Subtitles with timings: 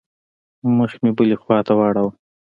[0.77, 2.11] مخ مې بلې خوا ته واړاوه.